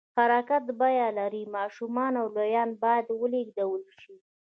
حرکت 0.17 0.63
بیه 0.79 1.09
لري، 1.17 1.43
ماشومان 1.55 2.13
او 2.21 2.27
لویان 2.35 2.69
باید 2.83 3.07
ولېږدول 3.21 3.83
شي. 3.99 4.15